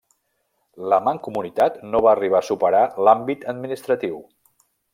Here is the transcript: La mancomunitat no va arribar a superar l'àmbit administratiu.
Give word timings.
La 0.93 0.97
mancomunitat 1.07 1.77
no 1.91 2.01
va 2.07 2.11
arribar 2.13 2.39
a 2.41 2.47
superar 2.49 2.81
l'àmbit 3.09 3.47
administratiu. 3.55 4.19